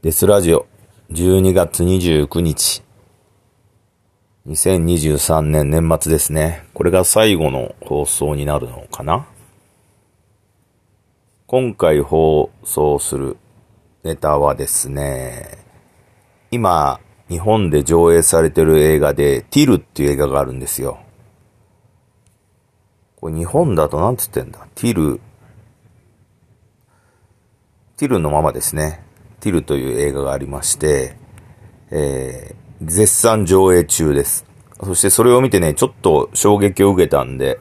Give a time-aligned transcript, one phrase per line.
[0.00, 0.64] デスラジオ、
[1.10, 2.84] 12月29日。
[4.46, 6.68] 2023年年末ですね。
[6.72, 9.26] これが最後の放送になるのかな？
[11.48, 13.38] 今回放送する
[14.04, 15.58] ネタはですね、
[16.52, 21.00] 今、日本で上映されてる映画で、ティルっていう映画があるんですよ。
[23.16, 24.64] これ日本だとなんつってんだ？
[24.76, 25.20] ティル、
[27.96, 29.07] ティルのままですね。
[29.40, 31.16] ティルという映画がありまして、
[31.90, 34.44] えー、絶賛上映中です。
[34.82, 37.58] そしてそれを見てね、ちょっと衝撃を受けたんで、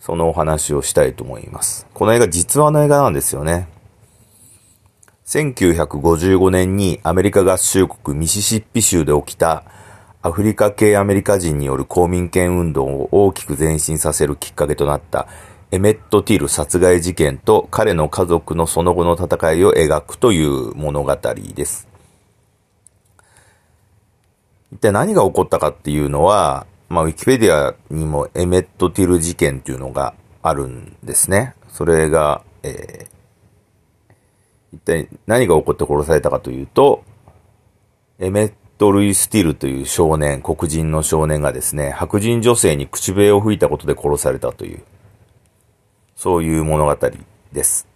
[0.00, 1.86] そのお話をしたいと思います。
[1.92, 3.68] この映画実話の映画なんですよね。
[5.26, 9.64] 1955年にアメリカ合衆国ミシシッピ州で起きた
[10.22, 15.26] アフリカ系アメリカ人による公民権運動を大きく前進させるきっかけとなった
[15.72, 21.88] エメット・ティル殺害事件と彼の家族のその後の戦いを描くという物語です。
[24.72, 31.54] 一体何が起こったかっていうのは、まあ、ウィキペディアにもエメット・ティル事件っていうのがあるんですね。
[31.68, 37.02] それが、えー、一体何が起こって殺されたかというと、
[38.18, 44.82] エメット・ルイス・ティルという少年、黒人の少年がですね、白人女性に口笛を吹いたことで殺されたという、
[46.16, 46.96] そういう物語
[47.52, 47.86] です。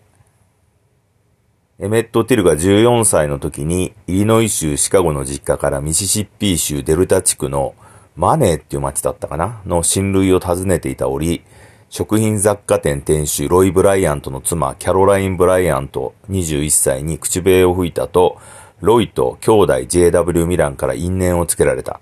[1.78, 7.74] エメット・ティルが14歳の時に、イリノイ州シカゴの実家からミシシッピー州デルタ地区の
[8.16, 9.62] マネーっていう町だったかな？
[9.64, 11.42] の親類を訪ねていた折、
[11.88, 18.36] 食品雑貨店店主ロイ・ブライアントの妻キャロライン・ブライアント21歳に口笛を吹いたと、
[18.82, 22.00] ロイと兄弟 JW ミランから因縁をつけられた。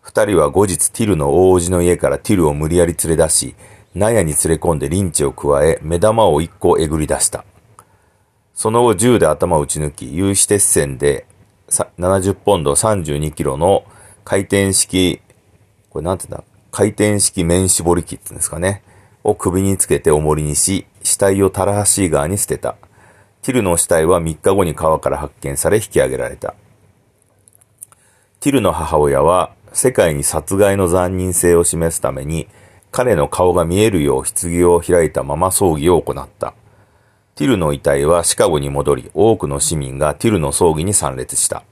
[0.00, 3.56] 二人は後日ティルの大叔父の家からティルを無理やり連れ出し、
[3.94, 7.44] 納屋に連れ込んでリンチを加え、目玉を一個えぐり出した。
[8.54, 11.26] その後銃で頭を撃ち抜き、有刺鉄線で
[11.68, 13.84] 70ポンド32キロの
[14.24, 15.20] 回転式、
[15.90, 16.44] これなんて言うんだ？
[16.70, 18.82] 回転式面絞り機って言うんですかね？
[19.24, 22.76] を首につけて重りにし、死体をタラハシー川に捨てた。
[23.42, 26.54] ティルの死体は3日後に川から発見され引き上げられた。
[28.40, 32.48] ティルの母親は世界に殺害の残忍性を示すために
[32.92, 36.52] 彼の顔が見えるよう棺を開いたまま葬儀を行った。
[37.34, 41.64] ティルの遺体はシカゴに戻り、多くの市民がティルの葬儀に参列した。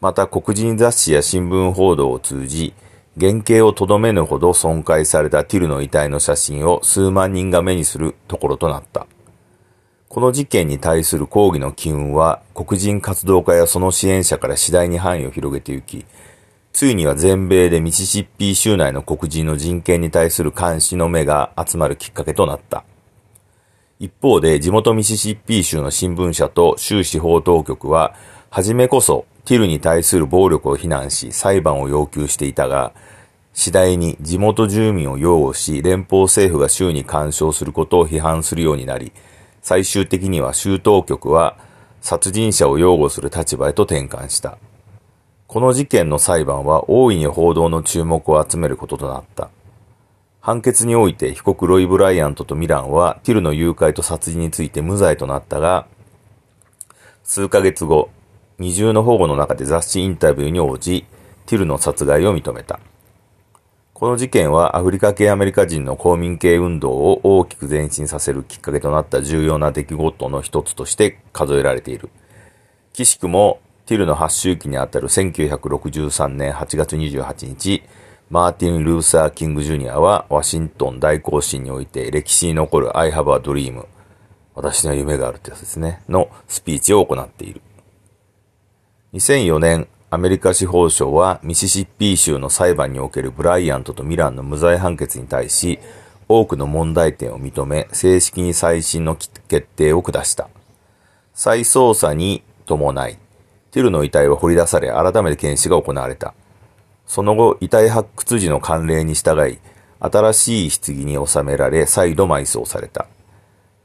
[0.00, 2.72] また黒人雑誌や新聞報道を通じ、
[3.20, 9.06] 原型をとどめぬほど損壊されたティルの遺体の写真を数万人が目にするところとなった。
[10.08, 16.06] この事件に対する抗議の機運は黒人活動家やその支援者から次第に範囲を広げてゆき、
[16.76, 22.84] ついには全米でミシシッピー州内の黒人の人権に対する監視の目が集まるきっかけとなった。
[23.98, 28.14] 一方で地元ミシシッピー州の新聞社と州司法当局は、
[28.50, 32.92] はじめこそティルに対する暴力を非難し裁判を要求していたが、
[33.54, 39.12] 次第に地元住民を擁護し、連邦政府が州に干渉することを批判するようになり、
[39.62, 41.56] 最終的には州当局は
[42.02, 44.58] 殺人者を擁護する立場へと転換した。
[45.46, 49.50] この事件の裁判は大いに報道の注目を集めることとなった。
[50.40, 55.86] 判決において被告ロイ・ブライアントとミランはティルの誘拐と殺人について無罪となったが、
[57.22, 58.10] 数ヶ月後、
[58.58, 61.04] 二重の保護の中で雑誌インタビューに応じ、
[61.46, 62.80] ティルの殺害を認めた。
[63.92, 72.10] この事件はアフリカ系アメリカ人の公民系運動を大きく前進させるきっかけとなった重要な出来事の一つとして数えられている。
[72.92, 77.84] 岸くもティルの発周期にあたる1963年8月28日、
[78.30, 83.86] マーティン・ルーサー・キング・ジュニアはワシントン大行進において歴史に残る I have a dream
[84.56, 86.02] 私には夢があるってやつですね。
[86.08, 87.60] のスピーチを行っている。
[89.12, 95.78] 2004年、アメリカ司法省はミシシッピー州の裁判におけるブライアントとミランの無罪判決に対し、
[96.26, 100.48] 多くの問題点を認め、正式に再審の決定を下した。
[101.34, 103.18] 再捜査に伴い、
[103.76, 106.32] ティルの遺体は掘り出され、改めて検視が行われた。
[107.06, 109.58] その後、遺体発掘時の慣例に従い、
[110.00, 113.06] 新しい棺に収められ、再度埋葬された。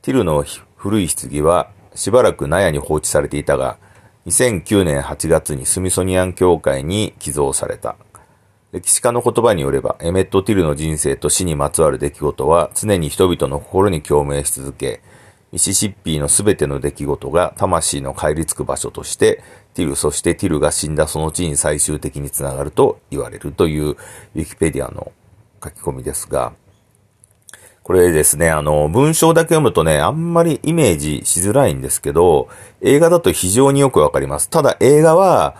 [0.01, 0.45] ティルの
[0.77, 3.79] 古い棺は、しばらく納屋に放置されていたが、
[4.27, 7.97] 2009年8月にスミソニアン協会に寄贈された。
[8.71, 15.01] 歴史家の言葉によれば、エメット・ティルの人生と死にまつわる出来事は常に人々の心に共鳴し続け、
[15.51, 19.43] ミシシッピーのすべての出来事が魂の帰り着く場所として、
[19.73, 25.11] ティル、そしてティルが死んだその地に最終的につながると言われるというウィキペディアの
[25.63, 26.53] 書き込みですが、
[27.83, 32.47] これですね、あの、文章だけ読むとね、あんまりイメージしづらいんですけど、
[32.81, 34.49] 映画だと非常によくわかります。
[34.49, 35.55] ただ映画は、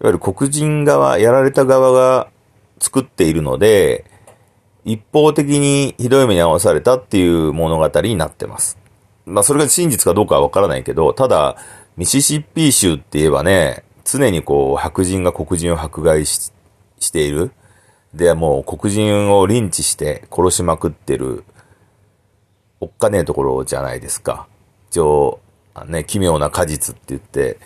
[0.00, 2.28] いわゆる黒人側、やられた側が
[2.78, 4.04] 作っているので、
[4.84, 8.83] 一方的にひどい目に遭わされたっていう物語になってます。
[9.26, 11.56] まあそれが真実かどうかはわからないけど、ただ、
[11.96, 16.52] ミシシッピー州って言えばね、常にこう白人が黒人を迫害し
[17.12, 17.52] ている。
[18.12, 21.44] で、もう黒人をリンチして殺しまくってる、
[22.80, 24.46] おっかねえところじゃないですか。
[24.90, 25.40] 一応、
[25.86, 27.58] ね、奇妙な果実って言って、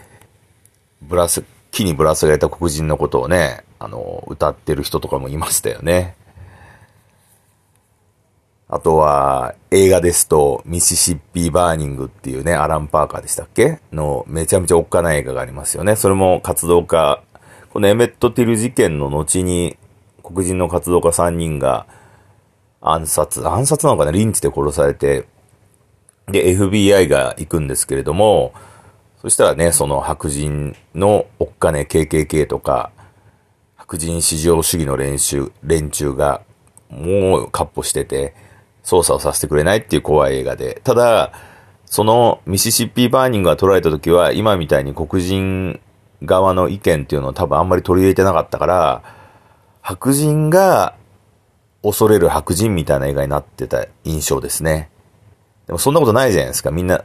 [1.03, 6.17] ブラス、木にぶら下げた黒人のことをね、あの、歌ってる人とかもいましたよね。
[8.71, 13.81] あとは、映画ですと、ミシシッピーバーニングっていうね、アラン・パーカーでしたっけ？
[13.93, 15.97] の、めちゃめちゃおっかない映画がありますよね。
[15.97, 17.23] それも活動家、
[17.71, 19.79] このエメット・ティル事件の後に、
[20.23, 21.87] 黒人の活動家3人が
[22.83, 24.11] 暗殺、暗殺なのかな？
[24.11, 25.27] リンチで殺されて、
[26.27, 28.53] で、FBI が行くんですけれども、
[29.23, 32.93] そしたらね、その白人のおっかね KKK とか、
[33.77, 36.43] 白人至上主義の練習、連中が、
[36.91, 38.35] もう、カッポしてて、
[38.89, 40.81] 操作をさせてくれないっていう怖い映画で。
[40.83, 41.33] ただ、
[41.85, 45.79] そのミシシッピバーニングが捉えた時は、今みたいに黒人
[46.23, 49.03] 側の意見っていうのを多分あんまり取り入れてなかったから、
[49.83, 50.95] 白人が
[51.83, 54.89] 恐れる白人みたいな映画になってた印象ですね。
[55.67, 56.71] でもそんなことないじゃないですか。
[56.71, 57.05] みんな、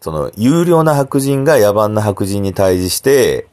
[0.00, 3.48] その、有料な白人が野蛮な白人に対峙して、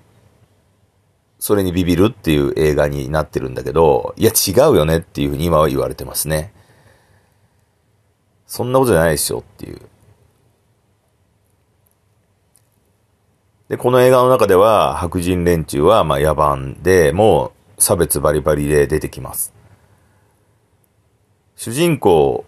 [1.40, 6.54] それにビビるっていう映画になってるんだけど、いや違うよねっていうふうに今は言われてますね。
[8.56, 9.82] そんなことじゃないでしょっていう。
[13.68, 19.54] で、この映画の中では白人連中はまあ野蛮で、もう差別バリバリで出てきます。
[21.58, 22.46] 主人公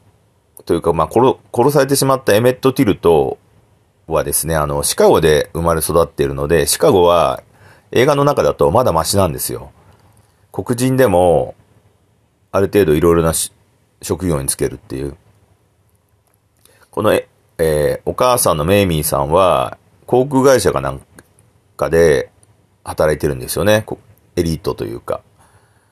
[0.63, 3.37] というか、まあ殺、殺されてしまったエメット・ティルト
[4.07, 7.43] はですね、あの、シカゴで生まれ育っているので、シカゴは
[7.91, 9.73] 映画の中だとまだマシなんですよ。
[10.53, 11.53] 黒人でも、
[12.53, 13.33] ある程度いろいろな
[14.01, 15.17] 職業につけるっていう。
[16.97, 17.27] このえ、
[17.59, 19.77] えー、お母さんのメイミーさんは、
[20.07, 21.01] 航空会社かなん
[21.75, 22.31] かで
[22.83, 23.85] 働いてるんですよね。
[24.35, 25.21] エリートというか。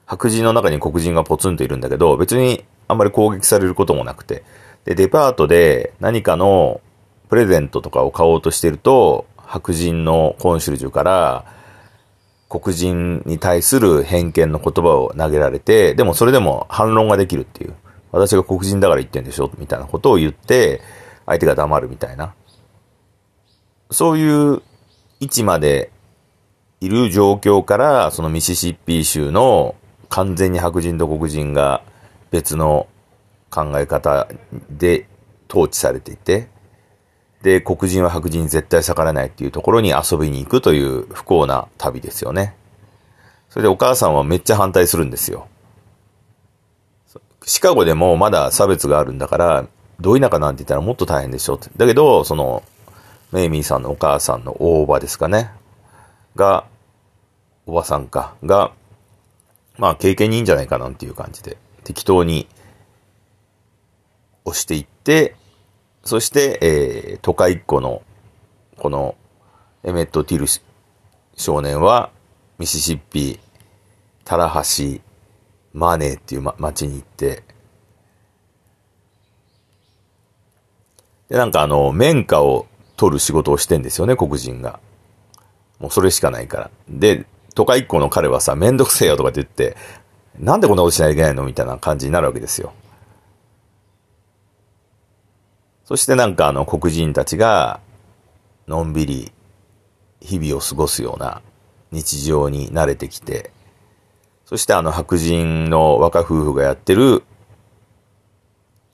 [0.07, 4.41] 白人の中に黒人がポツンといるんだけど、別にあんまり攻撃されることもなくて。
[4.85, 6.81] で、デパートで何かの
[7.29, 11.45] プレゼントとかを買おうとしてると、白人のコンシュルジュから、
[12.49, 17.75] 黒人に対する偏見の言葉を投げられて、でもそれでも反論ができるっていう。
[18.15, 20.81] 私が黒人だから言ってんでしょみたいなことを言って、
[21.25, 22.33] 相手が黙るみたいな。
[23.91, 24.61] そういう
[25.19, 25.91] 位置まで
[26.81, 29.75] いる状況から、そのミシシッピー州の
[30.09, 31.81] 完全に白人と黒人が
[32.31, 32.87] 別の
[33.49, 34.27] 考え方
[34.69, 35.07] で
[35.49, 36.47] 統治されていて、
[37.41, 42.55] で、黒人は白人に絶対逆らえないっていうところに遊びに行くという不幸な旅ですよね。
[43.49, 45.47] それでお母さんはめっちゃ反対するんですよ。
[47.45, 49.67] シカゴでもまだ差別があるんだから、
[49.99, 51.69] どういなかなんて言ったらもっと大変でしょって。
[51.77, 52.63] だけど、その、
[53.31, 55.51] メイミーさんのお母さんの大伯ですかね。
[56.35, 56.65] が、
[57.65, 58.35] おばさんか。
[58.43, 58.71] が、
[59.77, 62.47] まあ経験にいいんじゃないかなっていう感じで、適当に
[64.45, 65.35] 押していって、
[66.03, 68.03] そして、えー、都会一個の、
[68.77, 69.15] この、
[69.83, 70.45] エメット・ティル
[71.35, 72.11] 少年は、
[72.57, 73.39] ミシシッピ、
[74.23, 75.01] タラハシ、
[75.73, 77.43] マネーっていう、ま、町に行って、
[81.29, 82.67] で、なんかあの、綿花を
[82.97, 84.79] 取る仕事をしてんですよね、黒人が。
[85.79, 86.71] もうそれしかないから。
[86.87, 89.77] で、都会一個の彼はさ、めんどくせえよとかって言って、
[90.39, 92.73] なんでこんなことしないといけないのみたいな感じになるわけですよ。
[95.85, 97.79] そしてなんかあの黒人たちが、
[98.67, 99.31] のんびり
[100.19, 101.41] 日々を過ごすような
[101.91, 103.51] 日常に慣れてきて、
[104.45, 107.23] そしてあの白人の若夫婦がやってる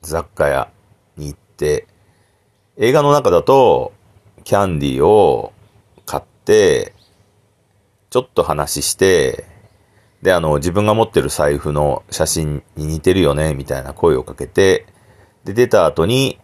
[0.01, 0.69] 雑貨屋
[1.17, 1.88] に行って、
[2.78, 3.94] 映画の中だと
[4.44, 5.54] キャンディーを
[6.06, 6.94] 買って、
[8.10, 9.46] ちょっと話して、
[10.22, 14.86] で、あの、自分が持ってる財布の写真に似てるよね、みたいな声をかけて、
[15.44, 16.40] で、出た後に、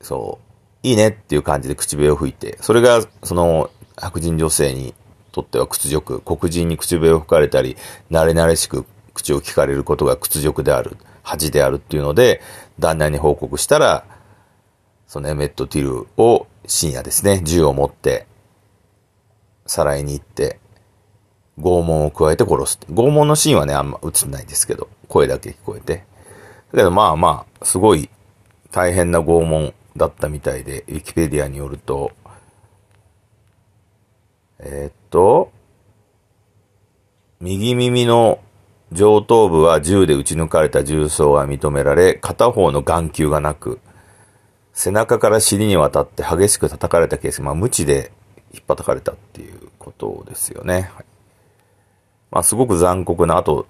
[0.00, 0.38] そ
[0.82, 4.94] う、いいねっていう感じで口笛を吹いて、それが、その、白人女性に
[5.32, 7.76] とっては屈辱、黒人に口笛を吹かれたり、
[8.10, 12.40] 慣れ慣れしく口を聞かれることが屈辱である、恥であるっていうので、
[12.78, 14.04] 旦那に報告したら、
[15.10, 18.28] そのエメット・ティルを深夜ですね、銃を持って、
[19.66, 20.60] さらいに行って、
[21.58, 22.78] 拷問を加えて殺す。
[22.88, 26.04] 拷問のシーンはね、あんま映んないですけど、声だけ聞こえて。
[26.70, 28.08] だけどまあまあ、すごい
[28.70, 32.12] 大変な拷問だったみたいで、ウィキペディアによると、
[34.60, 35.50] えー、っと、
[37.40, 38.38] 右耳の
[38.92, 43.80] 上頭部は銃で撃ち抜かれた重曹が認められ、片方の眼球がなく、
[44.80, 48.12] 背中から尻にわたって激しく叩かれたケース、まあ、無知で
[48.54, 50.90] 引っ叩かれたっていうことですよね。
[50.94, 51.04] はい、
[52.30, 53.66] まあ、すごく残酷な、あと、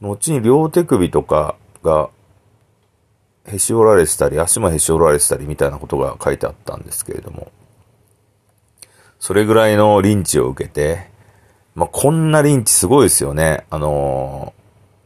[0.00, 2.08] 後に両手首とかが
[3.44, 7.52] へし折られてたり、足もへし折られてたりみたいなことが書いてあったんですけれども、
[9.18, 11.10] それぐらいのリンチを受けて、
[11.74, 13.66] まあ、こんなリンチすごいですよね。
[13.68, 14.54] あの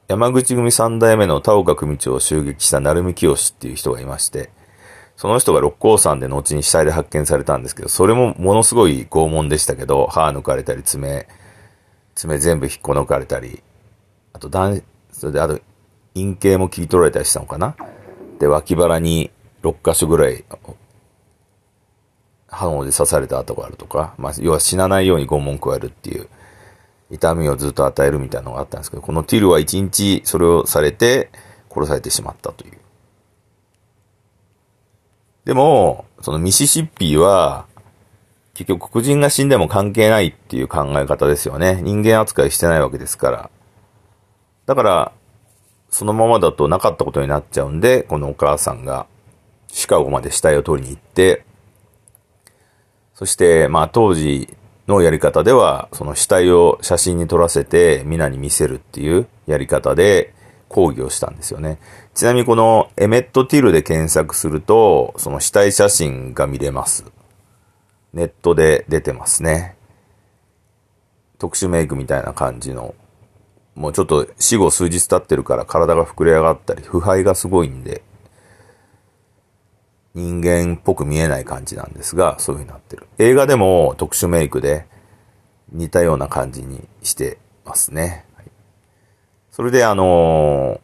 [0.07, 4.51] ー、山口組三代目の田岡組長を襲撃した成海清っていう人がいまして、
[5.21, 11.29] その人が六甲山で後に死体で発見されたんですけど、それもものすごい拷問でしたけど、歯抜かれたり、爪、
[12.15, 13.63] 爪全部引っこ抜かれたり、
[14.33, 14.49] あと、
[15.13, 15.61] それで、あと、
[16.15, 17.77] 陰茎も切り取られたりしたのかな？
[18.39, 19.31] で、脇腹に
[19.63, 20.43] 6箇所ぐらい、
[22.49, 26.29] 刃物で刺された跡があるとか、まあ、要は死なないように拷問加えるっていう、
[27.11, 31.31] 痛みをずっと与えるみたいなのがあったんですけど、このティルは一日それをされて
[31.71, 32.73] 殺されてしまったという。
[35.45, 37.67] でも、そのミシシッピーは、
[38.55, 41.81] 結局黒人が死んでも関係ないっていう考え方ですよね。
[41.83, 43.51] 人間扱いしてないわけですから。
[44.67, 45.13] だから、
[45.89, 49.07] そのままだとなかったことになっちゃうんで、このお母さんが
[49.69, 51.45] シカゴまで死体を取りに行って、
[53.15, 54.55] そして、まあ当時
[54.87, 60.35] のやり方では、その死体を写真に撮らせて皆に見せるっていうやり方で
[60.71, 61.79] 抗議をしたんですよね。
[62.15, 67.05] ちなみにこのエメットティルで検索すると、その死体写真が見れます。
[68.15, 69.77] ネットで出てますね。
[71.39, 72.95] 特殊メイクみたいな感じの
[73.75, 78.03] もうちょっと死後数日経ってるから体が膨れ上がったり、腐敗がすごいんで、
[80.15, 83.07] 人間っぽく見えない感じなんですが、そういう風になってる。
[83.19, 84.87] 映画でも特殊メイクで
[85.73, 88.27] 似たような感じにしてますね。
[89.61, 90.81] それであの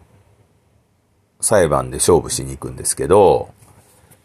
[1.40, 3.48] ー、裁判で勝負しに行くんですけど、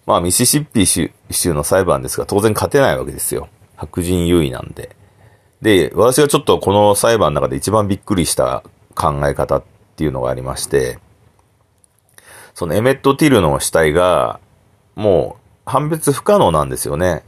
[0.06, 3.48] まあミシシッピ州州の裁判ですが当然勝てないわけですよ。
[3.78, 4.94] 白人優位なんで。
[5.62, 8.62] で、私がちょっとこの裁判の中で一番びっくりした
[8.94, 9.64] 考え方っ
[9.96, 11.00] ていうのがありまして、
[12.54, 14.42] そのエメット・ティルの死体が、
[14.96, 17.24] もう判別不可能なんですよね。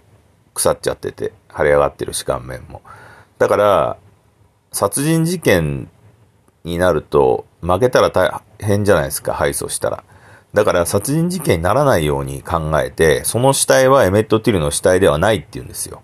[0.54, 2.82] 腐っちゃってて、腫れ上がってる歯間面も。
[3.38, 3.98] だから、
[4.74, 5.90] 殺人事件
[6.64, 10.04] になると、負けたら大変じゃないですか、敗訴したら。
[10.54, 16.02] だから殺人事件にならないように考えて、その死体はエメット・ティルの死体ではないって言うんですよ。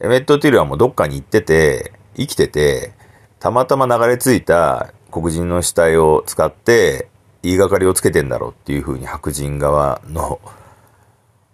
[0.00, 2.92] エメット・ティルはもうどっかに行ってて、生きてて、
[3.38, 7.08] たまたま流れ着いた黒人の死体を使って
[7.42, 10.40] 言いがかりをつけてんだろうっていう風に白人側の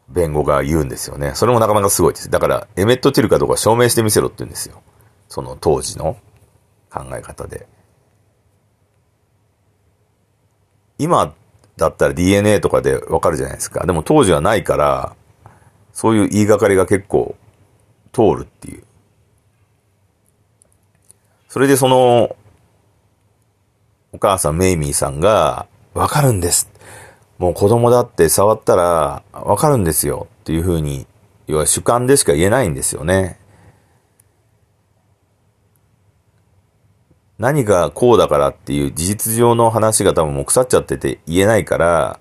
[0.09, 1.33] 弁護が言うんですよね。
[1.35, 2.30] それもなかなかすごいです。
[2.30, 4.83] だから、エメット・ティルかどうか証明してみせろって言うんですよ。
[5.28, 6.16] その当時の
[6.90, 7.66] 考え方で。
[10.98, 11.34] 今
[11.76, 13.86] だったら DNA とかでわかるじゃないですか。
[13.86, 15.16] でも当時はないから、
[15.92, 17.36] そういう言いがかりが結構
[18.12, 18.84] 通るっていう。
[21.48, 22.36] それでその、
[24.12, 26.70] お母さんメイミーさんが、わかるんです。
[27.38, 31.06] もう子供だって触ったらわかるんですよっていうふうに、
[31.46, 33.38] 要は主観でしか言えないんですよね。
[37.38, 42.21] 何がこうだからっていう事実上の話が多分もう腐っちゃってて言えないから、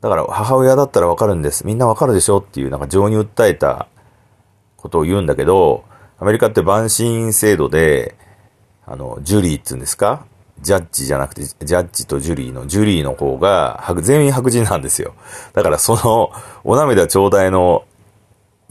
[0.00, 1.66] だから母親だったらわかるんです。
[1.66, 3.88] みんなわかるでしょっていうなんか情に訴えた
[4.76, 5.84] ことを言うんだけど、
[6.18, 8.16] アメリカって陪審制度で、
[8.86, 10.26] あの、ジュリーって言うんですか？
[10.60, 15.14] ジャッジじゃなくて、ジャッジとジュリーの、ジュリーの方が、全員白人なんですよ。
[15.54, 16.30] だからその、
[16.62, 17.84] お涙頂戴の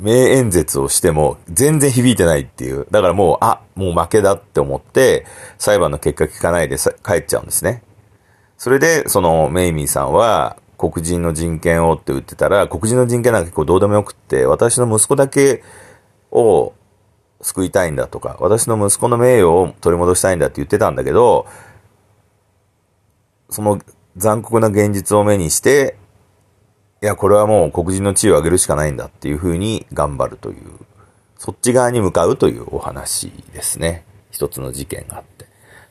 [0.01, 2.87] 名演説をしても、全然響いてないっていう。
[2.89, 5.25] だからもう、あ、もう負けだって思って、
[5.59, 7.83] 裁判の結果聞かないで帰っちゃうんですね。
[8.57, 15.63] それで、その、メイミーさんは、黒人の人権をって言ってたら、黒人の人権なんか結構どうでもよくって、私の息子だけ
[16.31, 16.73] を
[17.41, 21.45] 救いたいんだとか、私の息子の名誉を取り戻したいんだって言ってたんだけど、
[23.51, 23.79] その
[24.17, 25.97] 残酷な現実を目にして、
[27.03, 30.57] いや、これはもう黒人の地位を上げるしかないんだっていうふうに頑張るという、
[31.35, 34.05] そっち側に向かうというお話ですね。
[34.29, 35.47] 一つの事件があって。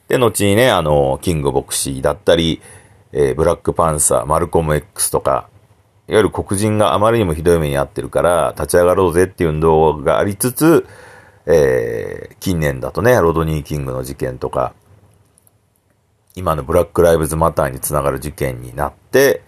[0.06, 2.62] で、後にね、あの、キングボクシーだったり、
[3.10, 5.48] えー、ブラックパンサー、マルコム X とか、
[6.06, 10.86] いわゆる黒人があまりにもひどい目に遭ってるから、立ち上がろうぜっていう運動がありつつ、
[11.46, 14.74] えー、近年だとね、ロドニー・キングの事件とか、
[16.36, 19.42] 今のブラック・ライブズ・マターにつながる事件になって、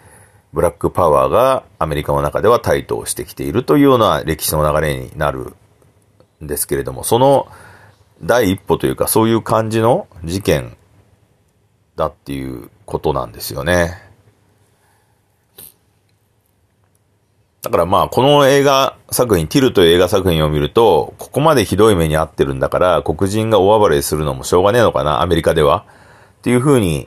[0.52, 5.54] ブラックパワーがアメリカの中では台頭してきているというような歴史の流れになる
[6.42, 7.48] んですけれども、その
[8.22, 10.76] 第一歩というかそういう感じの事件
[11.96, 14.12] だっていうことなんですよね。
[17.62, 25.86] だからまあ、この映画作品、ティルという映画作品を見ると、ここまでひどい目に遭ってるんだから、黒人が大暴れするのもしょうがねえのかな、アメリカでは。
[26.38, 27.06] っていう風に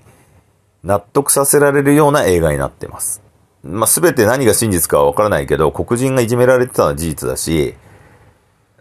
[0.82, 3.25] 納得させられるような映画になってます。
[3.66, 7.74] まあ、すべて何が真実かはわからないけど、黒人がいじめられてたのは事実だし、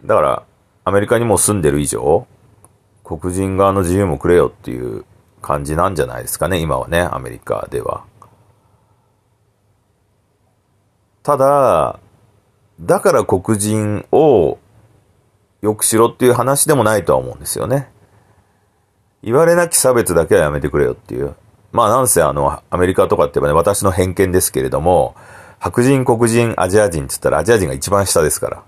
[0.03, 0.43] だから、
[0.83, 2.27] アメリカにも住んでる以上、
[3.03, 5.03] 黒人側の自由もくれよっていう
[5.41, 8.03] 感じなんじゃないですかね、今はね、アメリカでは。
[11.23, 11.99] ただ、
[12.79, 14.59] だから黒人を
[15.63, 17.89] 良くしろっていう話でもないとは思うんですよね。
[19.23, 21.35] 言われなき差別だけはやめてくれよっていう。
[21.75, 25.15] まあなんせあの、アメリカとかって言えばね、私の偏見ですけれども、
[25.59, 28.63] 白人、黒人、アジア人って言ったらアジア人が一番下ですから。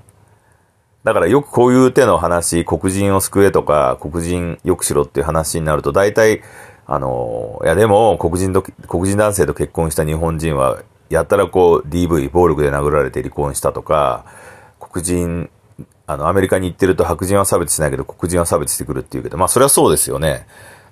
[1.03, 6.41] だからよくこういう手の話、黒人を救えとか、黒人良くしろっていう話になると、大体、
[6.85, 14.25] あの、いやでも黒人と、黒人男性と結婚した日本人は、やったらこう DV、暴力で殴られて離婚したとか、
[14.79, 15.49] 黒人
[16.07, 20.47] あの、アメリカに行ってると白人は差別しないけど黒人は差別してくるっていうけど、まあそれはそうですよね。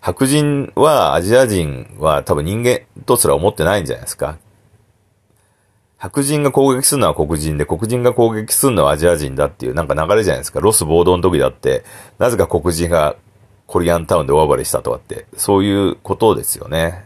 [0.05, 4.38] 白人はアジア人は多分人間とすら思ってないんじゃないですか。
[5.97, 10.59] 白人が攻撃するのは黒人で、黒人が攻撃するのはアジア人だっていうなんか流れじゃないですか。
[10.59, 11.83] ロス暴動の時だって、
[12.19, 13.15] なぜか黒人が
[13.65, 17.03] コリアンタウンで大暴れしたとかって、そういうことですよね。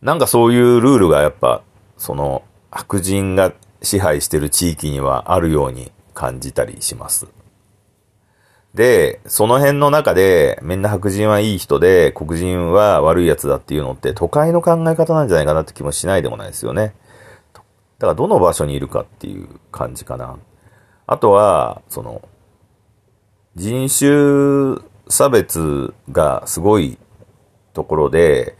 [0.00, 1.62] なんかそういうルールがやっぱ、
[1.96, 7.28] その、白人が支配してる地域にはあるように感じたりします。
[8.74, 16.94] で、その辺の中で、みんな白人はいい人で、黒人は悪い奴だっていうのって、都会の考え方なんじゃないかなって気もしないでもないですよね。
[17.52, 20.36] だから、どの場所にいるかっていう感じかな。
[21.06, 22.22] あとは、その、
[23.54, 26.96] 人種差別がすごい
[27.74, 28.56] ところで、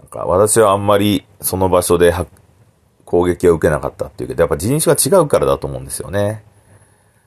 [0.00, 2.12] なんか私はあんまりその場所で
[3.04, 6.44] 攻撃を受けなかったっていうけど、やっぱ人種が違うからだと思うんですよね。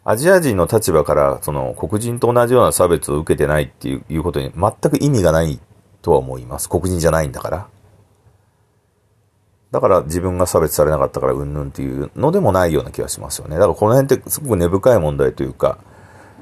[0.03, 5.59] アジア人の立場から、その黒人と同じような差別を受けてないっていうことに全く意味がない
[6.01, 6.69] とは思います。
[6.69, 7.67] 黒人じゃないんだから。
[9.71, 13.55] だから自分が差別されなかったからうんぬんっていうのでもないような気がしますよね。
[13.55, 15.77] だからこの辺ってすごく根深い問題というか、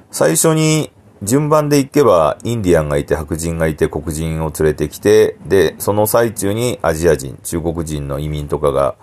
[0.09, 0.91] 最初に
[1.21, 8.95] 順番で行けばインディアンがいて白人がいて黒人を連れてきて、で、その最中にアジア人、中国人の移民とかが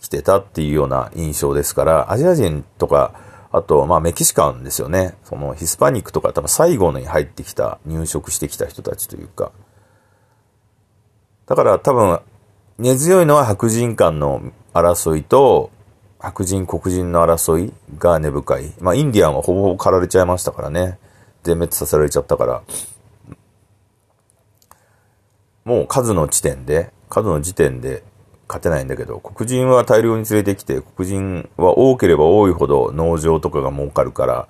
[0.00, 3.25] 来てたっていうような印象ですから、アジア人とか、
[3.56, 5.14] あと、まあ、メキシカンですよね。
[5.24, 9.50] その、ヒスパニックとか多分最後に入ってきた、入植してきた人たちというか。
[11.46, 12.20] だから多分、
[12.76, 14.42] 根強いのは白人間の
[14.74, 15.70] 争いと、
[16.18, 18.74] 白人黒人の争いが根深い。
[18.78, 20.98] まあ、インディアンはほぼほぼ狩られちゃいましたからね。
[21.42, 22.62] 全滅させられちゃったから。
[25.64, 28.02] もう数の地点で、数の時点で
[28.48, 34.48] 勝てないんだけど、黒人は大量に連れてきて、黒人は多ければ多いほど農場とかが儲かるから、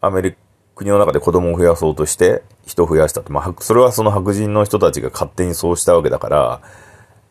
[0.00, 0.38] アメリカ、
[0.74, 3.32] 国の中で子供を増やそうとして人を増やしたと。
[3.32, 6.60] まあ、それはその白人の人たちが勝手にそうしたわけだから、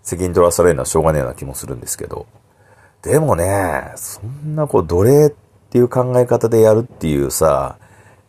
[0.01, 2.25] 責任取らされるのはしょうがねえような気もするんですけど。
[3.01, 5.33] でもね、そんなこう奴隷っ
[5.69, 7.77] ていう考え方でやるっていうさ、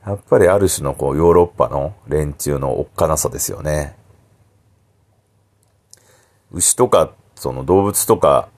[0.05, 3.97] やっぱりある種のこうヨーロッパの連中のおっかなさですよね。
[6.53, 8.49] 牛とかその動物とか、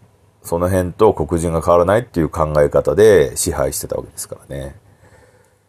[0.43, 4.77] その辺と黒人が変わらないっていう考え方で支配してたわけですからね。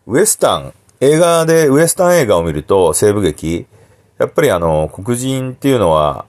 [0.05, 3.67] ウエスタン、映画で、ウエスタン映画を見ると、西部劇、
[4.19, 6.25] やっぱりあの、黒人っていうのは、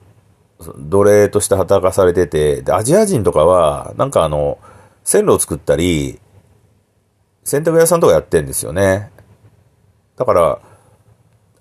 [0.77, 4.57] 奴隷として働かされてて、で、アジア人とかは、なんかあの、
[5.03, 6.19] 線路を作ったり、
[7.43, 9.11] 洗濯屋さんとかやってんですよね。
[10.17, 10.59] だから、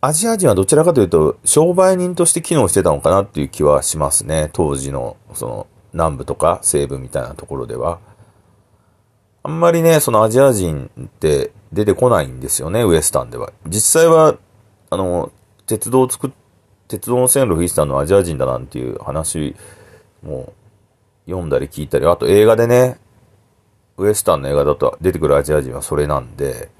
[0.00, 4.48] アジア人はどちらかというと、商売人として機能してたのかなっていう気はしますね。
[4.52, 7.98] 当時の、その、南部とか西部みたいなところでは。
[9.42, 13.52] あんまりね、そのアジア人って出てこないんですよね、ウエスタンでは。
[13.66, 14.36] 実際は、
[14.90, 15.32] あの、
[15.66, 16.30] 鉄道を作っ、
[16.86, 19.56] 鉄道の線路吹いてたのアジア人だなんていう話
[20.22, 20.52] も
[21.26, 23.00] 読んだり聞いたり、あと映画でね、
[23.96, 26.70] ウエスタンの映画だと出てくるアジア人はそれなんで、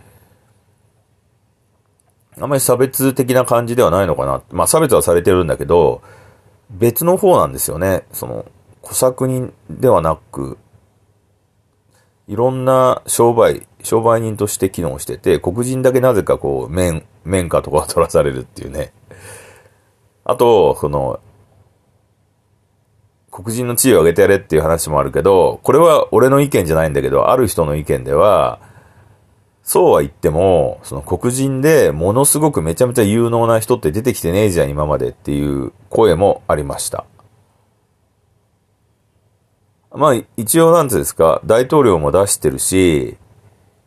[2.41, 4.43] あまり差別的な感じではないのかな。
[4.51, 6.03] まあ差別はされてるんだけど、
[6.71, 8.05] 別の方なんですよね。
[8.13, 8.47] その、
[8.83, 10.59] 小作人ではなく、
[12.27, 18.93] いろんな商売、商売人として機能してて、黒人だけなぜかこう、面、面下とかを取らされるっていうね。
[20.25, 21.21] あと、その、
[23.31, 28.61] 黒人の地位を上げてやれっていう話もあるけど、これは俺の意見じゃないんだけど、ある人の意見では、
[29.69, 37.05] そうは言っても、その黒人でものすごくめちゃめちゃ有能な人って出てきてねえじゃん、今までっていう声もありました。
[39.91, 43.19] まあ、一応なんてですか、大統領も出してるし、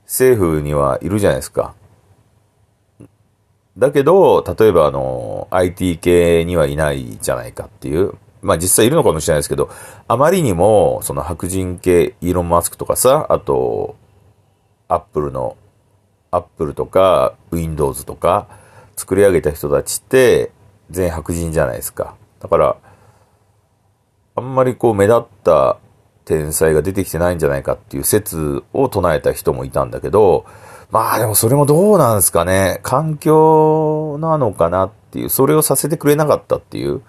[0.06, 1.74] 政府にはいるじゃないですか。
[3.76, 8.14] だけど、例えばあの、IT 系にはいないじゃないかっていう。
[8.44, 9.72] まあ実際いるのかもしれないですけど、
[10.08, 13.96] あまりにも、その白人系、イーロン・マスクとかさ、あと、
[14.88, 15.58] アップルの、
[16.32, 18.48] アップルとか、Windows とか、
[18.96, 20.52] 作り上げた人たちって、
[20.90, 22.16] 全白人じゃないですか。
[22.40, 22.76] だから、
[24.36, 25.78] あんまりこう目立った
[26.26, 30.46] 天才が出てきてないんじゃないかっていう説を唱えた人もいたんだけど、
[30.90, 32.80] まあでもそれもどうなんですかね。
[32.84, 37.02] 環境なのかなっていう、それをさせてくれなかったっていう、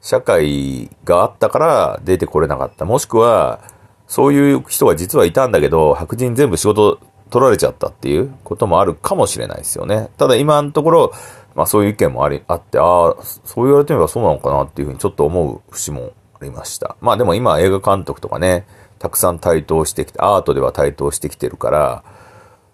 [0.00, 2.84] 社会があったから出てこれなかった。
[2.84, 3.60] もしくは、
[4.06, 6.98] そういう人が実はいたんだけど、白人全部仕事
[7.30, 10.08] 取られちゃったっていうこともあるかもしれないですよね。
[10.16, 11.12] ただ今のところ、
[11.54, 16.96] まあそういう意見もあり、あって、ああ、そう言われてみればそうなのかなっていうふうにちょっと思う節もありました。
[17.00, 18.66] まあでも今映画監督とかね、
[18.98, 22.04] たくさん台頭してきて、アートでは台頭してきてるから、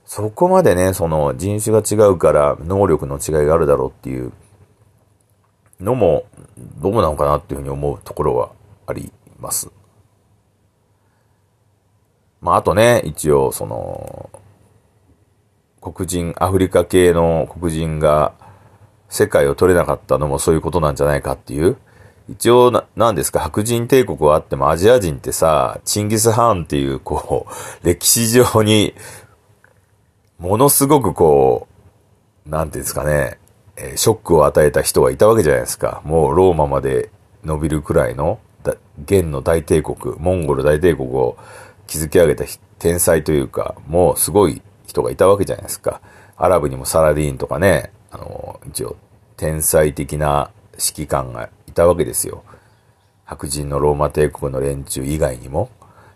[0.07, 4.33] そこまでね、その人種が違うから能力の違いがあるだろうっていう
[5.81, 6.25] のも、
[6.59, 8.51] どうなのかなっていうふうに思うところは
[8.87, 9.71] あります。
[12.41, 14.29] まああとね、一応その、
[15.93, 18.33] 黒人、アフリカ系の黒人が
[19.09, 21.77] 世界を取れなかったのもそういうことなんじゃないかっていう。
[22.29, 27.47] 一応な、なんですか、白人帝国はあってもアジア人ってさ、チンギス・ハーンっていう、こ
[27.83, 28.95] う、歴史上に、
[30.39, 31.69] ものすごくこ
[32.47, 33.39] う、なんていうんですかね、
[33.77, 36.01] えー、ショックを与えた人がいたわけじゃないですか。
[36.05, 37.11] もうローマまで
[37.45, 38.39] 伸びるくらいの、
[38.97, 41.37] 元の大帝国、モンゴル大帝国を
[41.87, 42.45] 築き上げた
[42.79, 44.63] 天才というか、もうすごい
[44.95, 46.01] 人がいたわけじゃないですか。
[46.37, 48.97] アラブにもサラディーンとかね、あの、一応、
[49.37, 52.45] 天才的な指揮官がいたわけですよ。
[53.25, 55.71] 白人のローマ帝国の連中以外にも。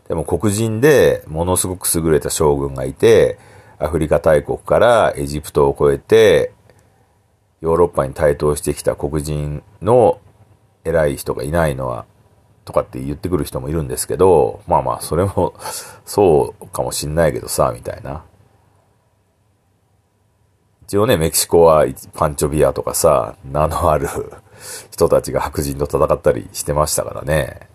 [0.06, 3.38] でも黒人でものすごく優れた将軍がいて、
[3.78, 6.52] アフリカ大国からエジプトを越えて、
[7.60, 10.20] ヨーロッパに台頭してきた黒人の
[10.84, 12.06] 偉い人がいないのは、
[12.64, 15.54] とかって言ってくる人もいるんですけど、まあまあ、それも
[16.04, 18.24] そうかもしんないけどさ、みたいな。
[20.88, 24.08] 一応ね、メキシコはパンチョビアとかさ、名のある
[24.90, 27.68] 人たちが白人と戦ったりしてましたからね。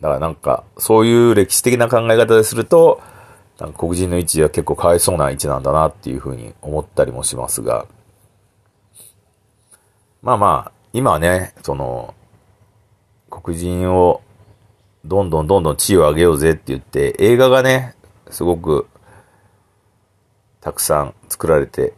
[0.00, 3.00] だからなんか、そういう歴史的な考え方ですると、
[3.60, 7.86] なんか黒人の位置は結構かわいそうな位置なんだなっていうふうに思ったりもしますが、
[10.22, 12.14] まあまあ、今はね、その、
[13.30, 14.22] 黒人を
[15.04, 17.94] どんどんどんどん地位を上げようぜって言って、映画がね、
[18.28, 18.88] すごく
[20.60, 21.94] たくさん作られて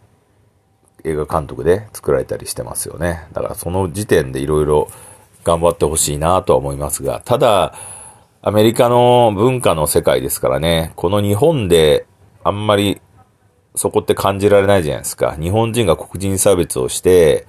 [1.04, 3.26] 映画監督で作られたりしてますよね。
[3.32, 4.88] だからその時点でいろいろ
[5.44, 7.74] 頑張ってほしいなとは思いますが、ただ、
[8.42, 12.06] アメリカの文化の世界ですからね、この日本で
[12.44, 13.00] あんまり
[13.74, 15.36] そこって感じられないじゃないですか。
[15.40, 17.46] 日本人が黒人差別をして、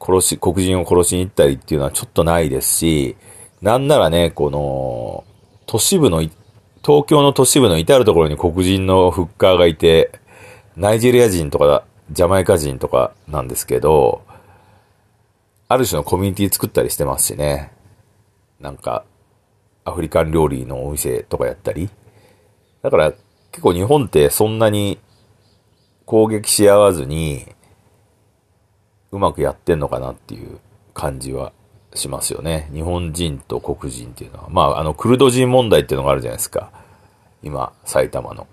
[0.00, 3.16] 殺し、黒人を殺しに行ったりっていうのはちょっとないですし、
[3.60, 5.24] なんならね、この、
[5.66, 10.12] 都市部の、東京の都市部の至るところに黒人のフッカーがいて、
[10.76, 14.22] ナイジェリア人とかジャマイカ人とかなんですけど、
[15.68, 17.72] ある種のコミュニティ作ったりしてますしね。
[18.60, 19.04] なんか、
[19.84, 21.88] アフリカン料理のお店とかやったり。
[22.82, 23.12] だから
[23.50, 24.98] 結構日本ってそんなに
[26.04, 27.46] 攻撃し合わずに
[29.10, 30.58] うまくやってんのかなっていう
[30.92, 31.52] 感じは
[31.94, 32.68] しますよね。
[32.72, 34.48] 日本人と黒人っていうのは。
[34.50, 36.70] まあ、あの、クルド人問題っていうのがあるじゃないですか。
[37.42, 38.46] 今、埼玉の。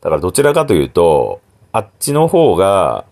[0.00, 1.40] だからどちらかというと、
[1.72, 3.04] あっちの方が、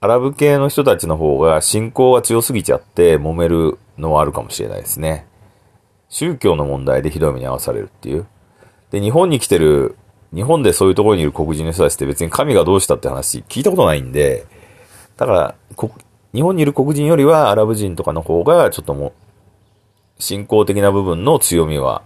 [0.00, 5.26] アラブ系の人たちの方が信仰が強すぎちゃって揉めるのはあるかもしれないですね。
[6.08, 8.26] 宗教の問題でひどい目に遭わされるっていう。
[8.90, 9.96] で、日本に来てる、
[10.34, 14.46] 日本でそういうところにいる黒人の人たちって別に神がどうしたって話聞いたことないんで、
[15.16, 15.54] だから、
[16.32, 19.12] 日本にいる黒人よりはアラブ人とかの方がちょっともう、
[20.22, 22.02] 信仰的な部分の強みは、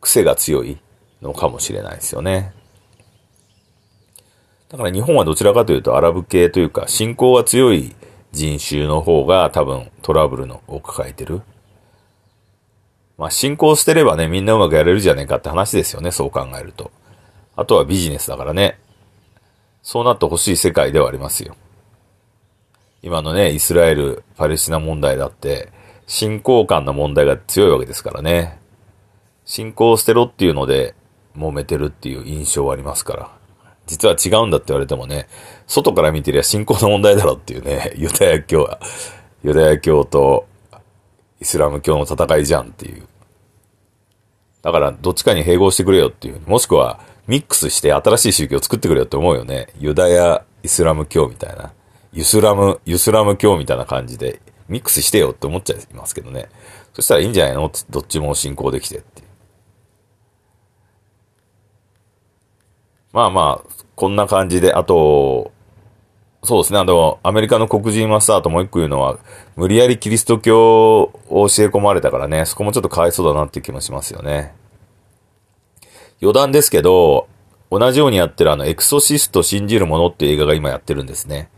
[0.00, 0.78] 癖が強い
[1.22, 2.52] のかもしれないですよね。
[4.70, 7.94] だから日本はどちらかというとアラブ系というか信仰が強い
[8.30, 11.42] 人種の方が多分トラブルのを抱えてる。
[13.18, 16.92] まあ信仰してればね、みんなうまくやれるじゃねえかって話ですよね、そう考えると。
[17.56, 18.78] あとはビジネスだからね。
[19.82, 21.56] そうなってほしい世界ではありますよ。
[23.02, 25.72] 今のね、イスラエル、パレスチナ問題だって、
[26.06, 28.58] 信仰感の問題が強いわけですからね。
[29.44, 30.94] 信仰を捨てろっていうので、
[31.36, 33.39] 揉めてるっていう印象はありますから。
[33.90, 35.26] 実は違うんだって言われてもね、
[35.66, 38.70] 外から見てりゃ信仰の問題だろっていうね、 ユダヤ教、
[39.42, 40.46] ユダヤ教と
[41.40, 43.08] イスラム教の戦いじゃんっていう。
[44.62, 46.40] だから、どっちかに併合してくれよっていう。
[46.46, 49.68] もしくは、ミックスして新しい宗教を作ってくれよって思うよね。
[49.78, 51.72] ユダヤ、イスラム教みたいな。
[52.12, 56.48] ユスラム、ユスラム教みたいな感じで、ミックスしてよって思っちゃいますけどね。
[56.94, 57.72] そしたらいいんじゃないの？
[57.90, 59.26] どっちも信仰できてっていう。
[63.12, 65.52] まあまあ、こんな感じで、あと、
[66.42, 66.78] そうですね。
[66.78, 69.18] あの、アメリカの黒人マスターともう一個言うのは、
[69.56, 74.54] 無理やりキリスト教を教え込まれたからね、そこもちょっとかわいそうだなっていう気もしますよね。
[76.22, 77.28] 余談ですけど、
[77.70, 81.50] 同じようにやってるあの、エクソシスト信じる者っていう映画が今やってるんですね。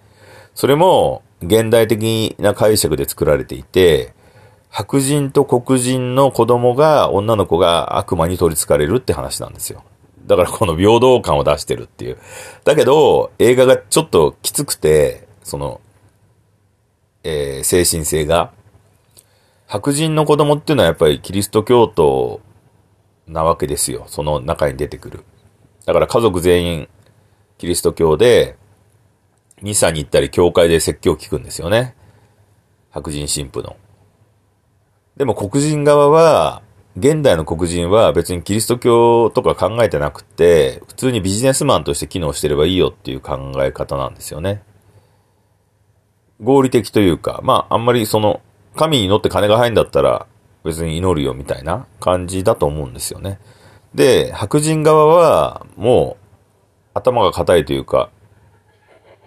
[0.56, 4.14] それも、現代的な解釈で作られていて、
[4.68, 9.84] 白人と黒人の子供が、女の子が悪魔に取り憑かれるって話なんですよ。
[10.26, 12.18] だからこの平等感を出してるっていう。
[12.64, 15.80] だけど、映画がちょっときつくて、その、
[17.24, 18.52] えー、精神性が。
[19.66, 22.42] 白人の子供っていうのはやっぱりキリスト教徒
[23.26, 24.04] なわけですよ。
[24.06, 25.24] その中に出てくる。
[25.86, 26.88] だから家族全員
[27.58, 28.56] キリスト教で、
[29.62, 31.94] ミサに行ったり教会で説教を聞くんですよね。
[32.90, 33.76] 白人神父の。
[35.16, 36.62] でも黒人側は、
[36.96, 44.62] 現代の黒人は別にキリスト教とか考えてなくて、普通にビジネスマンとして機能してればいいよっていう考え方なんですよね。
[46.40, 48.42] 合理的というか、まああんまりその、
[48.76, 50.26] 神に乗って金が入るんだったら
[50.64, 53.38] 別に祈るよみたいな感じだと思うんですよね。
[53.94, 56.26] で、白人側はもう
[56.94, 58.10] 頭が硬いというか、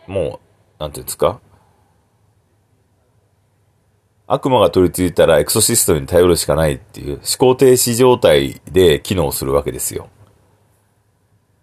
[0.08, 0.39] も
[0.80, 1.39] う、なんていうんですか？
[4.27, 10.09] 悪魔が取り付いたらエクソシストに頼るしかないっていう思考停止状態で機能するわけですよ。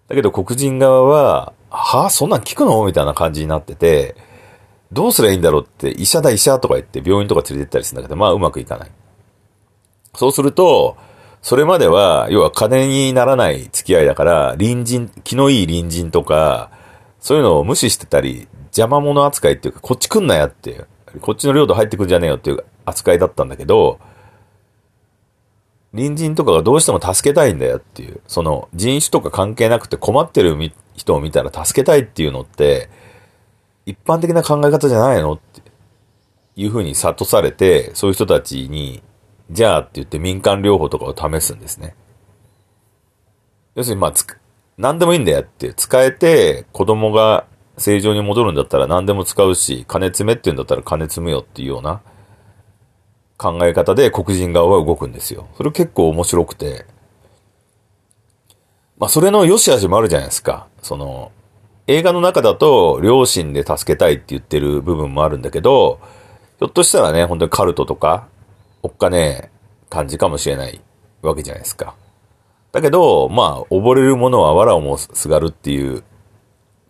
[0.09, 2.85] だけど黒人側は、はあ、そんなん聞くの？
[2.85, 4.15] みたいな感じになってて、
[4.93, 8.91] どうすりゃいいんだろうって、医者だ医者とか言って病院とか連れてったりするんだけど、まあうまくいかない。
[10.15, 10.99] そうすると、
[11.41, 16.71] それまでは、要は金にならない付き合いだから、隣人、気のいい隣人とか、
[17.19, 20.87] そういうのを無視してたり、邪魔者扱いっていうか、こっち来んなやっていう。
[21.21, 23.99] こっちの領土入ってくんじゃねえよっていう扱いだったんだけど、
[25.93, 30.57] 隣人とかがどうしても助けたいんだよっていう、その人種とか関係なくて困ってる
[30.97, 32.89] 人を見たら助けたいっていうのって、
[33.85, 35.61] 一般的な考え方じゃないのって
[36.57, 39.03] いうふうに悟されて、そういう人たちに、
[39.51, 41.95] じゃあって言って民間療法とかを試すんですね。
[43.75, 44.15] 要するにまあ、
[44.79, 47.45] 何でもいいんだよって、使えて子供が
[47.83, 52.01] 正常に戻るんだったら何でも使うし、金詰めって言うんだったら金詰めよっていうような
[53.37, 55.49] 考え方で黒人側は動くんですよ。
[55.57, 56.87] それ結構面白くて。
[58.99, 60.69] まあそれの良し悪しもあるじゃないですか。
[60.81, 61.33] その、
[61.89, 65.99] 映画の中だと両親で助けたいって言ってる部分もあるんだけど、
[66.61, 68.29] ひょっとしたらね、本当にカルトとか、
[68.85, 69.51] おっかねえ
[69.91, 70.81] 感じかもしれない
[71.21, 71.97] わけじゃないですか。
[72.71, 76.05] だけど、まあ、溺れる者は藁をもすがるっていう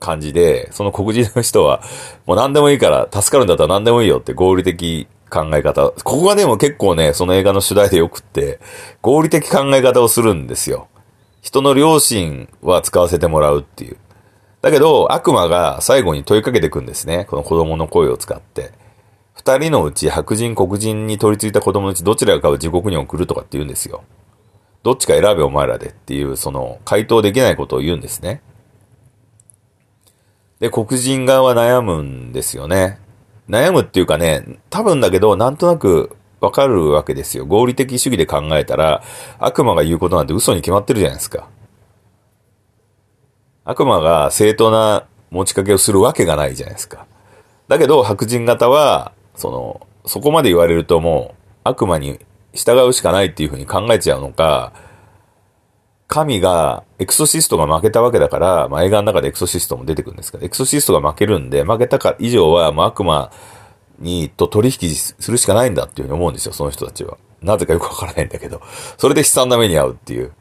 [0.03, 1.83] 感じで、その黒人の人は、
[2.27, 5.91] もう何でもいいから、助かるんだったら何でもいいよって合理的考え方。
[5.91, 8.61] ここがでも結構ね、その映画の主題でよくって、
[9.01, 10.89] 合理的考え方をするんですよ。
[11.41, 13.97] 人の良心は使わせてもらうっていう。
[14.61, 17.25] だけど、悪魔が最後に問いかけていくんですね。
[17.25, 18.73] この子供の声を使って。
[19.35, 24.05] 二人のうち白人黒人に取り付いた子供のうちどちらかを地獄に送るとかって言うんですよ。
[24.83, 28.43] どっちか選べお前らでっていう、その、回答できないことを言うんですね。
[30.63, 33.01] で、黒人側は悩むんですよね。
[33.51, 37.47] 悩むっていうかね、多分だけど、なんとなくわかるわけですよ。
[37.47, 39.03] 合理的主義で考えたら、
[39.41, 41.49] 悪魔が言うことなんて嘘に決まってるじゃないですか。
[43.65, 47.07] 悪魔が正当な持ちかけをするわけがないじゃないですか。
[47.67, 52.21] だけど、白人型は、その、そこまで言われるともう、悪魔に
[52.55, 54.73] 従うしかないっていうふうに考えちゃうのか、
[56.13, 63.31] 神が、エクソシストが負けたわけだから、まあ、映画の中でエクソシストも出てくるんですけど、エクソシストが負けるんで、負けたか以上は、まあ、悪魔
[63.99, 67.17] に、と取引するしかないんだっていうふうに思うんですよ、その人たちは。
[67.41, 68.61] なぜかよくわからないんだけど。
[68.99, 70.33] それで悲惨な目に遭うっていう。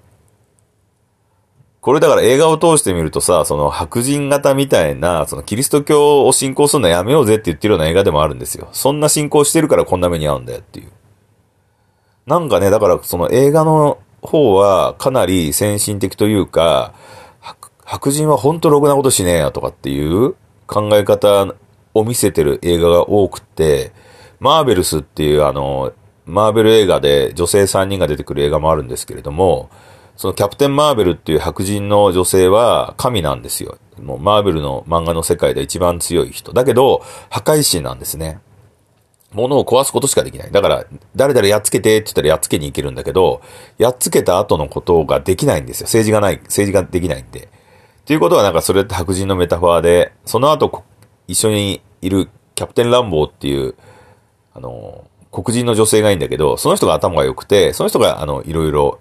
[1.79, 8.67] これだから映画を通してみるとさ、その白人型みたいな、そのキリスト教を信仰するのやめようぜって言ってるような映画でもあるんですよ。
[8.73, 10.91] そんな信仰してるからこんな目に遭うんだよっていう。
[12.27, 16.93] なんかね、だからその映画の方はかなり先進的というか、
[17.83, 21.53] 白人はほんとろくなことしねえよとかっていう考え方
[21.93, 23.91] を見せてる映画が多くて、
[24.39, 25.91] マーベルスっていうあの、
[26.25, 29.69] マーベル映画で女性3人が出てくる映画もあるんですけれども、
[30.15, 33.77] そのキャプテン・マーベルっていう白人の女性は神なんですよ。
[33.99, 36.53] もうマーベルの漫画の世界で一番強い人。
[36.53, 38.39] だけど、破壊神なんですね。
[39.33, 40.51] 物を壊すことしかできない。
[40.51, 43.41] だから、誰々やっつけてって言ったらやっつけに行けるんだけど、
[43.77, 45.85] やっつけた後のことができないんですよ。
[45.85, 47.49] 政治がない、政治ができないんで。
[48.01, 50.83] っていうことはなんかそれって白人のメタファーで、その後
[51.27, 53.75] 一緒にいるキャプテン・ランボーっていう、
[54.53, 58.99] あの、黒人の女性がいいんだけど、その人が頭が良くて、その人があの、いろいろ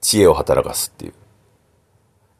[0.00, 1.14] 知恵を働かすっていう。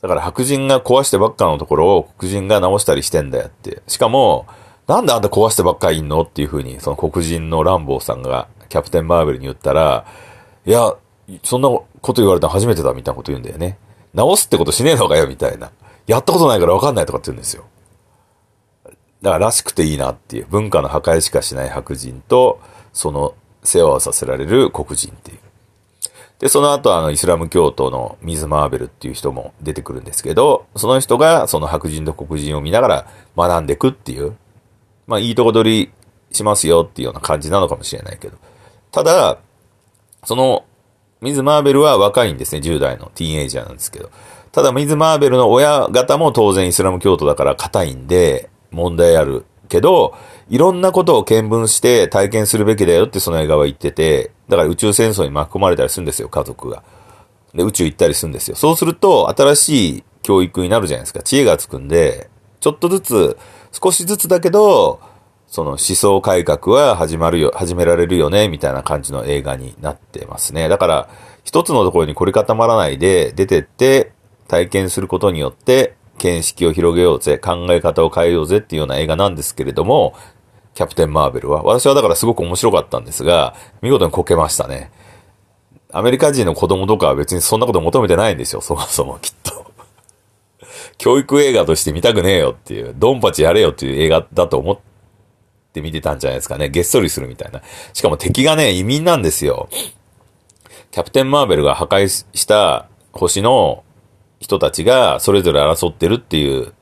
[0.00, 3.82] だから白人が壊してばっかのところを黒人が直したりしてんだよって。
[3.88, 4.46] しかも、
[4.86, 6.22] なんであんた壊してばっかりいんの？
[6.22, 10.06] っていう風に、その黒人のランボーさんがキャプテン・マーベルに言ったら、
[10.64, 10.94] いや、
[11.42, 13.78] そんなこと言われたの初めてだみたいなこと言うんだよね。
[14.14, 15.72] 直すってことしねえのかよみたいな。
[16.06, 17.64] やったことないからわかんないとかって言うんですよ。
[19.22, 20.46] だかららしくていいなっていう。
[20.48, 22.60] 文化の破壊しかしない白人と、
[22.92, 25.38] その世話をさせられる黒人っていう。
[26.38, 34.36] で、その後あの、イスラム教徒のミズ・マーベルっていう人も出てくるんですけど、その人がその白人と黒人を見ながら学んでいくっていう、
[35.06, 35.90] まあ、いいとこ取り
[36.32, 38.36] しますよっていうような感じなのかもしれないけど。
[38.90, 39.38] ただ、
[40.24, 40.64] その、
[41.20, 44.10] ミズ・マーベルは若いんですね、10代のティーンエイジャーなんですけど。
[44.52, 50.14] ただ、ミズ・マーベルの親方も当然イスラム教徒だから硬いんで、問題あるけど、
[50.48, 56.82] いろんなことを見聞して体験するべきだよってその映画は言ってて、だから宇宙戦争に巻き込まれたりするんですよ、家族が。
[57.54, 58.56] で、宇宙行ったりするんですよ。
[58.56, 61.22] そうすると、新しい教育になるじゃないですか。
[61.22, 62.28] 知恵がつくんで、
[62.60, 63.36] ちょっとずつ、
[63.82, 65.00] 少しずつだけど、
[65.48, 70.68] その思想改革は始まるよ、始められるよね、みたいな感じの映画になってますね。
[70.68, 71.08] だから、
[71.44, 74.12] 一つのところに凝り固まらないで出てって
[74.48, 80.14] 体験することによって、見識を広げようぜ、考え方を変えようぜっていうような映画なんですけれども、
[80.74, 81.62] キャプテン・マーベルは。
[81.62, 84.90] 私はだからすごく面白かったんですが、見事にこけましたね。
[85.92, 89.65] アメリカ人の子供とかは別にそんなこと求めてないんですよ、そもそもきっと。
[90.98, 94.78] 教育映画として見たくねえよっていう、ドンパチやれよっていう映画だと思っ
[95.72, 96.68] て見てたんじゃないですかね。
[96.68, 97.62] げっそりするみたいな。
[97.92, 99.68] しかも敵がね、移民なんですよ。
[100.90, 103.84] キャプテン・マーベルが破壊した星の
[104.40, 106.72] 人たちがそれぞれ争ってるっていう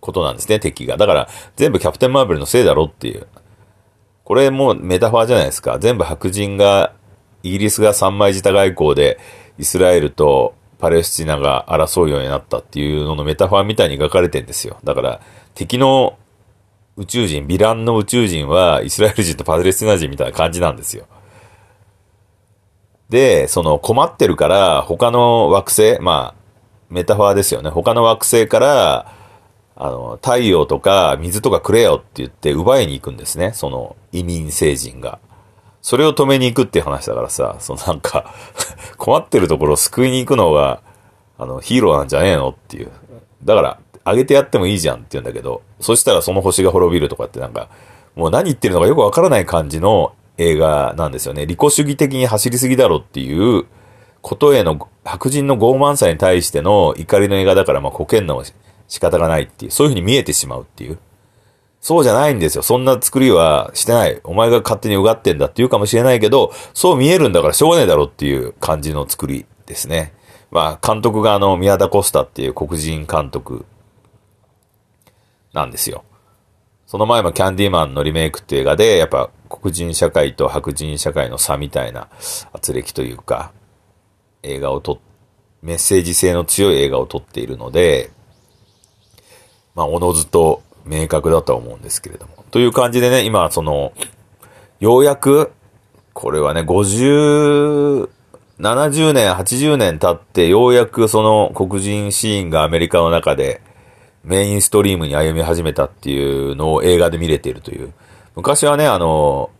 [0.00, 0.96] ことなんですね、敵が。
[0.96, 3.26] だから、全部キャプテン・マーベルのせいだろっていう。
[4.24, 5.78] これもメタファーじゃないですか。
[5.78, 6.92] 全部白人が、
[7.42, 9.18] イギリスが三枚舌外交で、
[9.58, 14.76] イスラエルとパレスチナが争うようになったっていうののメタファーみたいに描かれてんですよ。
[14.84, 15.22] だから、
[15.54, 16.18] 敵の
[16.98, 21.06] 宇宙人、ヴィランの宇宙人は、イスラエル人とパレスチナ人みたいな感じなんですよ。
[23.08, 26.42] で、その困ってるから、他の惑星、まあ、
[26.90, 27.70] メタファーですよね。
[27.70, 29.10] 他の惑星から、
[29.76, 33.52] あの、太陽とか水とかくれよって言って奪いに行くんですね。
[33.54, 35.18] その移民星人が。
[35.84, 38.32] それを止めに行くっていう話だからさ、そのなんか
[38.96, 40.80] 困ってるところを救いに行くのが、
[41.38, 42.90] あの、ヒーローなんじゃねえのっていう。
[43.44, 47.68] だから、あげてやってもいいじゃんって言うんだけど、そしたらその星が滅びるとかってなんか、
[48.16, 51.44] もう何言ってるのかよくわからない感じの映画なんですよね。
[51.44, 53.66] 利己主義的に走りすぎだろっていう
[54.22, 58.44] ことへの白人の傲慢さに対しての怒りの映画だから、まあ、こけんのも
[58.88, 60.98] 仕方がないっていう、そういう風に見えてしまうっていう。
[61.84, 62.62] そうじゃないんですよ。
[62.62, 64.18] そんな作りはしてない。
[64.24, 70.14] お前が勝手にうがってんだって言うかもしれないけど、そう見えるんだからしょうがねえだろっていう感じの作りですね。
[70.50, 73.66] まあ、監督があの、宮田コスタっていう黒人監督
[75.52, 76.04] なんですよ。
[76.86, 82.08] その前もキャンディーマンのリメイクっていう映画で、やっぱ黒人社会と白人社会の差みたいな
[82.54, 83.52] 圧力というか、
[84.42, 84.98] 映画を撮、
[85.60, 88.10] メッセージ性の強い映画を撮っているので、
[89.74, 92.44] まあ、おのずと明確だとは思うんですけれども。
[92.50, 93.92] という感じでね、今、その、
[94.80, 95.52] ようやく、
[96.12, 98.08] これはね、50、
[98.60, 103.60] 70年、80年経って、ようやくその黒人シーンがアメリカの中で
[104.22, 107.92] メインストリームに歩み始めたっていうのを映画で見れているという。
[108.36, 109.50] 昔はね、あの、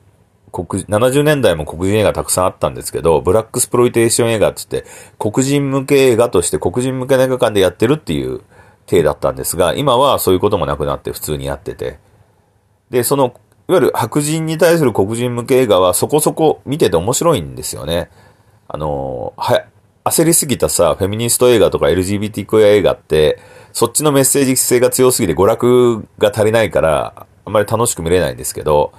[0.53, 8.43] 黒、70年代も黒人映画たくさんあったんですけど、ブラックスプロイテーション映画って言って、黒人向け映画として黒人向けの映画館でやってるっていう
[8.87, 11.99] 体だったんですが、今はそういうこともなくなって普通にやってて。
[12.91, 13.35] で、その、
[13.69, 18.11] いわゆる白人に対する黒人向け映画はそこそこ見てて面白いんですよね。
[18.69, 19.65] あの、は、
[20.05, 23.39] 焦りすぎたさ、フェミニスト映画とか LGBT クエア映画って、
[23.73, 28.93] そっちのメッセージ性が強すぎて娯楽が足りないから、あんまり楽しく見れないんですけど、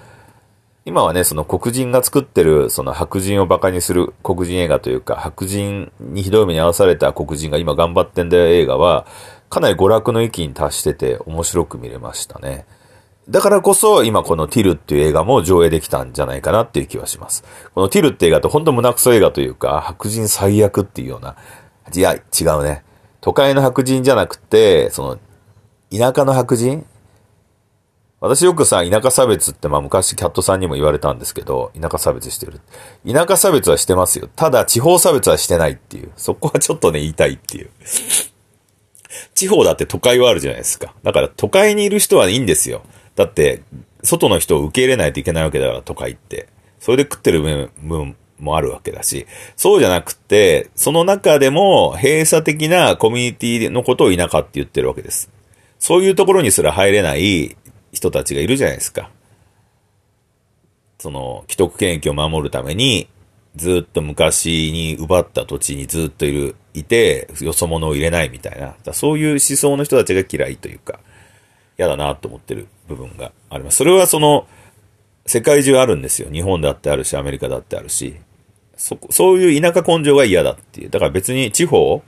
[0.88, 9.08] 今はね、その黒人が作ってる、その白人を馬鹿にする黒人映画というか、白人にひどい目に遭わされた黒人が今頑張ってんだよ映画は、
[9.50, 12.66] かなり娯楽の域に達してて面白く見れましたね。
[13.28, 17.44] だからこそ、今このティルっていう映画も上映できたんじゃないかなっていう気はします。
[17.74, 21.36] このティルって映画って本当胸クソ映画というか、白人最悪っていうような、
[21.94, 22.84] いや、違うね。
[23.22, 25.20] 都会の白人じゃなくて、その、
[25.92, 26.86] 田舎の白人？
[28.22, 32.62] 私よくさ、田舎差別ってまあ昔キャットさんにも言われたんですけど、田舎差別してる。
[33.12, 34.30] 田舎差別はしてますよ。
[34.36, 36.12] ただ地方差別はしてないっていう。
[36.16, 37.70] そこはちょっとね、言いたいっていう。
[39.34, 40.94] 地方だって都会はあるじゃないですか。
[41.04, 42.84] だから都会にいる人はいいんですよ。
[43.16, 43.62] だって、
[44.04, 46.48] 外の人を受け入れないといけないわけだから、都会って。
[46.80, 55.32] それで食ってる部分もあるわけだし、そうじゃなくて、その中でも閉鎖的なコミュニティのことを田舎って言ってるわけです。
[55.80, 57.56] そういうところにすら入れない
[57.92, 59.10] 人たちがいるじゃないですか。
[61.00, 63.08] その、既得権益を守るために、
[63.56, 68.76] ずっと昔に奪った土地にずっといる、いて、よそ者を入れないみたいな。
[68.94, 71.00] そういう思想の人たちが嫌いというか、
[71.78, 73.78] 嫌だなと思ってる部分があります。
[73.78, 74.48] それはその、
[75.26, 76.30] 世界中あるんですよ。
[76.32, 78.16] 日本だってあるし、アメリカだってあるし。
[78.78, 80.90] そ、そういう田舎根性が嫌だっていう。
[80.90, 82.04] だから別に地方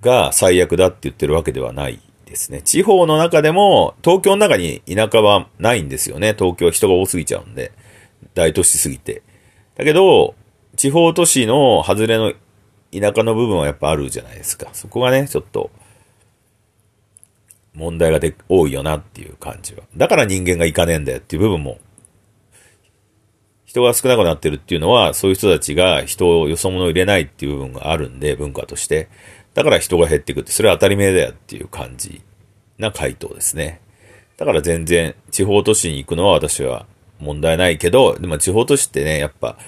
[0.00, 2.62] が最悪だって言ってるわけではないですね。
[2.62, 6.34] 地方の中でも、東京の中に田舎はないんですよね。
[6.36, 7.72] 東京は人が多すぎちゃうんで。
[8.34, 9.22] 大都市すぎて。
[9.76, 10.34] だけど、
[10.76, 12.32] 地方都市の外れの
[12.92, 14.68] 田舎の部分はやっぱあるじゃないですか。
[14.72, 15.70] そこがね、ちょっと、
[17.74, 19.82] 問題がで多いよなっていう感じは。
[19.96, 21.78] だから人間がいかねえんだよっていう部分も、
[23.66, 29.08] 人が少なくなってるっていうのは、そういう人たちが人をよそ者を入れないっていう部分があるんで、文化として。
[29.52, 32.22] だから人が減っていくって、それは当たり前だよっていう感じ
[32.78, 33.80] な回答ですね。
[34.36, 36.86] だから全然地方都市に行くのは私は
[37.18, 39.58] 問題ないけど、でも地方都市ってね、やっぱ、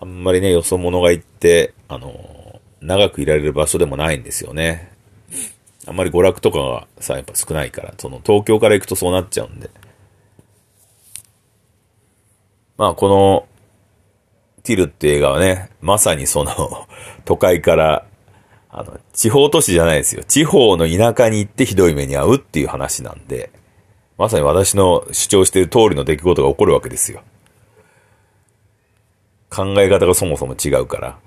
[0.00, 4.90] あんまりね、よそ者が行って、あの、長くいられる場所でもないんですよね。
[5.86, 9.68] あんまり娯楽とかがさ、やっぱ少ないから、その東京から行くとそうなっちゃうんで。
[12.78, 13.46] まあ、この、
[14.62, 16.88] ティルって映画はね、まさにその、
[17.26, 18.06] 都会から、
[18.70, 20.24] あの、地方都市じゃないですよ。
[20.24, 23.50] 地方の田舎に行ってひどい目に遭うっていう話なんで、
[24.16, 27.22] まさに私の主張している通りの出来事が起こるわけですよ。
[29.50, 31.18] 考え方がそもそも違うから。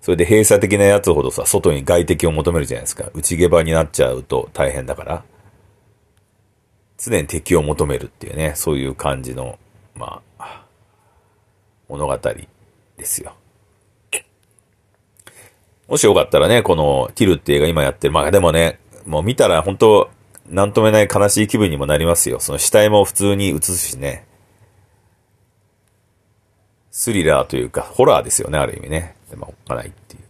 [0.00, 3.10] それで閉鎖的なやつほどさ、外に外敵を求めるじゃないですか。
[3.14, 5.24] 内毛場になっちゃうと大変だから。
[6.98, 9.58] 常に敵を求めるっていうね、そういう感じの、
[9.94, 10.64] まあ、
[11.88, 12.46] 物語で
[13.04, 13.34] すよ。
[15.88, 18.12] もしよかったらね、このティルって映画今やってる。
[18.12, 20.10] まあでもね、もう見たら本当
[20.48, 22.38] なんともない悲しい気分にもなりますよ。
[22.38, 24.24] その死体も普通に映すしね。
[27.00, 29.16] スリラーというか、ホラーですよね、ある意味ね。
[29.30, 30.22] でも、おっかないっていう。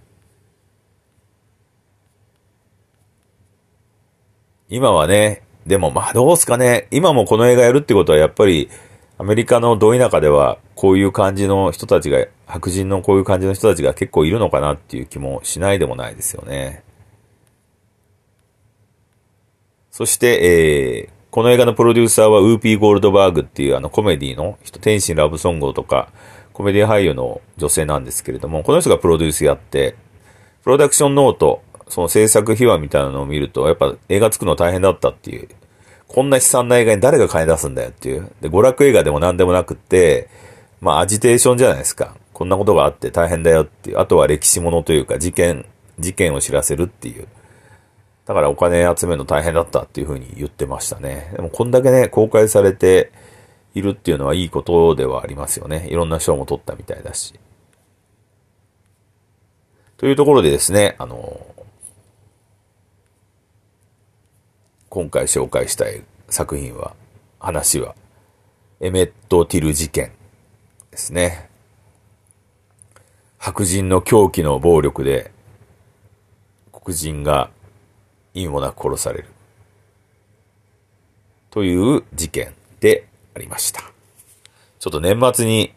[4.68, 8.71] 今はね、でもまあどうすかね、今もこの映画やるってことはやっぱり、
[9.18, 16.85] アメリカのど田舎では、こういう感じの人たちが、白人のこういう感じの人たちが結構いるのかなっていう気もしないでもないですよね。
[19.91, 26.12] そして、えー、この映画のプロデューサーはウーピー・ゴールドバーグっていうあのコメディの人、天心ラブソングとか、
[26.61, 29.97] コメディ俳優の女性なんですけれども、この人がプロデュースやって、
[30.63, 35.49] プロダクションノート、その制作秘話みたいなのを見ると、やっぱ映画作るの大変だったっていう。
[36.07, 38.31] こんな悲惨な映画に誰が金出すんだよっていう。
[38.43, 40.29] で、娯楽映画でも何でもなくって、
[40.83, 42.15] まあアジテーションじゃないですか。
[42.35, 43.99] こんなことがあって大変だよっていう。
[43.99, 45.65] あとは歴史ものというか事件、
[45.99, 47.27] 事件を知らせるっていう。
[48.27, 51.33] だからお金集めるの大変だったっていうふうに言ってましたね。
[51.35, 53.13] でもこんだけね、公開されて
[53.75, 55.87] いるっていうのはいいことではありますよね。
[55.89, 57.35] いろんな賞も取ったみたいだし。
[59.97, 61.47] というところでですね、あの、
[64.89, 66.95] 今回紹介したい作品は、
[67.39, 67.95] 話は、
[68.81, 70.11] エメット・ティル事件
[70.91, 71.51] ですね。
[73.39, 75.31] 白人の狂気の暴力で、
[76.73, 77.51] 黒人が
[78.35, 79.27] 意味もなく殺される。
[81.51, 83.81] という事件でありました。
[84.78, 85.72] ちょっと年末に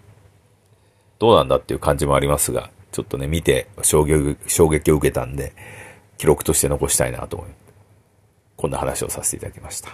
[1.20, 5.54] どうなんだっていう感じもありますが、ちょっとね、見て衝撃衝撃を受けたんで、
[6.18, 7.50] 記録として残したいなと思い、
[8.56, 9.90] こんな話をさせていただきました。